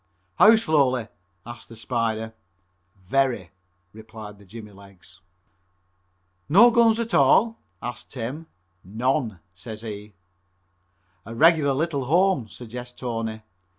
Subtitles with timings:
[0.39, 1.09] "How slowly?"
[1.45, 2.33] asks the Spider.
[3.05, 3.51] "Very,"
[3.93, 5.19] replied the jimmy legs.
[6.49, 8.47] "No guns at all?" asks Tim.
[8.83, 10.15] "None," says he.
[11.23, 13.43] "A regular little home," suggests Tony.